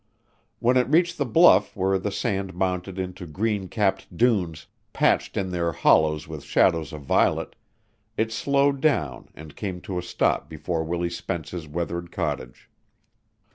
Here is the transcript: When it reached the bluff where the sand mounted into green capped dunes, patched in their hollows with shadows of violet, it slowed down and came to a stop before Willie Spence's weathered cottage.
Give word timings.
When 0.57 0.77
it 0.77 0.89
reached 0.89 1.19
the 1.19 1.27
bluff 1.27 1.75
where 1.75 1.99
the 1.99 2.11
sand 2.11 2.55
mounted 2.55 2.97
into 2.97 3.27
green 3.27 3.67
capped 3.69 4.17
dunes, 4.17 4.65
patched 4.93 5.37
in 5.37 5.51
their 5.51 5.73
hollows 5.73 6.27
with 6.27 6.43
shadows 6.43 6.91
of 6.91 7.01
violet, 7.03 7.55
it 8.17 8.31
slowed 8.31 8.81
down 8.81 9.29
and 9.35 9.55
came 9.55 9.79
to 9.81 9.99
a 9.99 10.01
stop 10.01 10.49
before 10.49 10.83
Willie 10.83 11.11
Spence's 11.11 11.67
weathered 11.67 12.11
cottage. 12.11 12.67